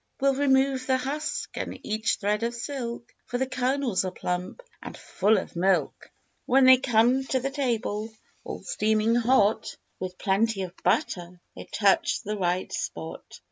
[0.19, 4.97] We'll remove the husk and each thread of silk, For the kernels are plump and
[4.97, 6.09] full of milk,
[6.47, 8.11] When they come to the table
[8.43, 13.21] all steaming hot, With plenty of butter they touch the right spot.